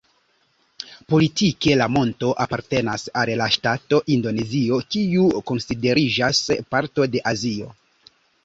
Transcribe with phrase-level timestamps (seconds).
[1.11, 6.43] Politike la monto apartenas al la ŝtato Indonezio, kiu konsideriĝas
[6.75, 7.71] parto de Azio.